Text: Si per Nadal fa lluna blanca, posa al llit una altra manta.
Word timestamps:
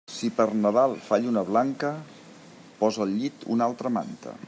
Si 0.11 0.27
per 0.37 0.45
Nadal 0.61 0.95
fa 1.09 1.19
lluna 1.25 1.43
blanca, 1.51 1.93
posa 2.81 3.05
al 3.09 3.15
llit 3.21 3.49
una 3.57 3.71
altra 3.73 3.97
manta. 4.01 4.39